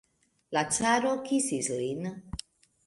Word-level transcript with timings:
La 0.57 0.63
caro 0.79 1.11
kisis 1.29 1.71
lin. 1.77 2.13